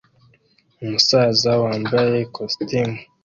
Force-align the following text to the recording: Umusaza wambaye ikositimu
Umusaza 0.83 1.51
wambaye 1.63 2.15
ikositimu 2.25 2.97